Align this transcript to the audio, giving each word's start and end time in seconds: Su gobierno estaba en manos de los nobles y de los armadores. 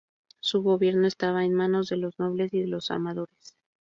Su 0.39 0.63
gobierno 0.63 1.05
estaba 1.05 1.45
en 1.45 1.53
manos 1.53 1.89
de 1.89 1.97
los 1.97 2.17
nobles 2.17 2.51
y 2.55 2.61
de 2.61 2.65
los 2.67 2.89
armadores. 2.89 3.55